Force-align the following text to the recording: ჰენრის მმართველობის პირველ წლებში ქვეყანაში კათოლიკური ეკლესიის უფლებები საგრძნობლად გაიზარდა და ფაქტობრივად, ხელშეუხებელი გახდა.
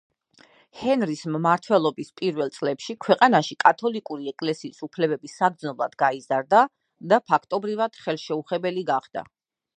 ჰენრის 0.77 1.19
მმართველობის 1.33 2.09
პირველ 2.21 2.49
წლებში 2.55 2.95
ქვეყანაში 3.07 3.57
კათოლიკური 3.65 4.33
ეკლესიის 4.33 4.81
უფლებები 4.89 5.33
საგრძნობლად 5.35 5.95
გაიზარდა 6.05 6.65
და 7.13 7.23
ფაქტობრივად, 7.33 8.05
ხელშეუხებელი 8.09 8.89
გახდა. 8.95 9.29